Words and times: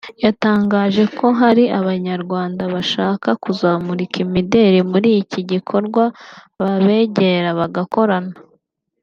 yatangaje 0.25 1.03
ko 1.17 1.25
hari 1.39 1.63
abanyarwanda 1.79 2.63
bashaka 2.73 3.29
kuzamurika 3.43 4.17
imideli 4.25 4.79
muri 4.91 5.09
iki 5.21 5.41
gikorwa 5.51 6.03
babegera 6.59 7.49
bagakorana 7.59 8.33